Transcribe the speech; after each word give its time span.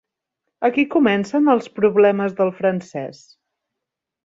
Aquí 0.69 0.85
comencen 0.95 1.51
els 1.57 1.69
problemes 1.77 2.35
del 2.41 2.51
francès. 2.63 3.23